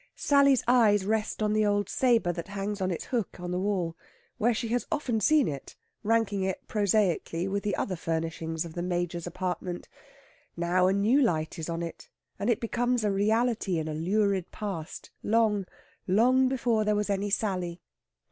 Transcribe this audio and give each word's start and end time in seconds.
Sally's 0.15 0.63
eyes 0.67 1.05
rest 1.05 1.43
on 1.43 1.53
the 1.53 1.63
old 1.63 1.87
sabre 1.87 2.31
that 2.33 2.47
hangs 2.47 2.81
on 2.81 2.89
its 2.89 3.05
hook 3.05 3.37
in 3.37 3.51
the 3.51 3.59
wall, 3.59 3.95
where 4.39 4.51
she 4.51 4.69
has 4.69 4.87
often 4.91 5.19
seen 5.21 5.47
it, 5.47 5.75
ranking 6.01 6.41
it 6.41 6.67
prosaically 6.67 7.47
with 7.47 7.61
the 7.61 7.75
other 7.75 7.95
furnishings 7.95 8.65
of 8.65 8.73
"the 8.73 8.81
Major's" 8.81 9.27
apartment. 9.27 9.87
Now, 10.57 10.87
a 10.87 10.91
new 10.93 11.21
light 11.21 11.59
is 11.59 11.69
on 11.69 11.83
it, 11.83 12.09
and 12.39 12.49
it 12.49 12.59
becomes 12.59 13.03
a 13.03 13.11
reality 13.11 13.77
in 13.77 13.87
a 13.87 13.93
lurid 13.93 14.49
past, 14.49 15.11
long, 15.21 15.67
long 16.07 16.49
before 16.49 16.83
there 16.83 16.95
was 16.95 17.11
any 17.11 17.29
Sally. 17.29 17.79